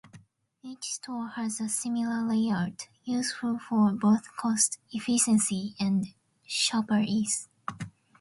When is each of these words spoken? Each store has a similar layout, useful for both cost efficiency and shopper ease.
Each 0.63 0.93
store 0.93 1.27
has 1.27 1.59
a 1.61 1.69
similar 1.69 2.23
layout, 2.27 2.87
useful 3.03 3.59
for 3.59 3.91
both 3.91 4.35
cost 4.35 4.79
efficiency 4.91 5.75
and 5.79 6.07
shopper 6.47 7.03
ease. 7.05 7.47